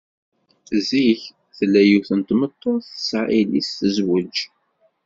Zik 0.87 1.21
tella 1.57 1.81
yiwet 1.87 2.09
n 2.17 2.21
tmeṭṭut 2.21 2.83
tesɛa 2.95 3.31
yelli-s 3.37 3.69
tezwej. 3.79 4.37